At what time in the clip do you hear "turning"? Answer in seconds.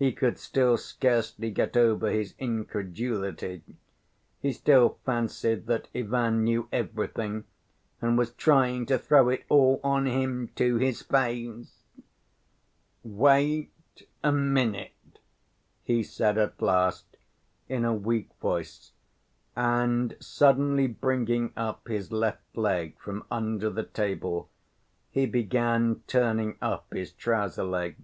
26.08-26.58